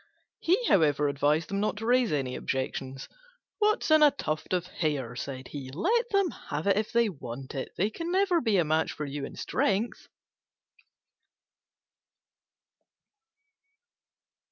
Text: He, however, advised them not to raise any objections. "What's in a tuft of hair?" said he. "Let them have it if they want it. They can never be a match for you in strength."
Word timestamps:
He, 0.39 0.65
however, 0.65 1.07
advised 1.07 1.49
them 1.49 1.59
not 1.59 1.77
to 1.77 1.85
raise 1.85 2.11
any 2.11 2.35
objections. 2.35 3.07
"What's 3.59 3.91
in 3.91 4.01
a 4.01 4.09
tuft 4.09 4.51
of 4.51 4.65
hair?" 4.65 5.15
said 5.15 5.49
he. 5.49 5.69
"Let 5.69 6.09
them 6.09 6.31
have 6.49 6.65
it 6.65 6.75
if 6.75 6.91
they 6.91 7.07
want 7.07 7.53
it. 7.53 7.71
They 7.77 7.91
can 7.91 8.11
never 8.11 8.41
be 8.41 8.57
a 8.57 8.65
match 8.65 8.93
for 8.93 9.05
you 9.05 9.23
in 9.25 9.35
strength." 9.35 10.07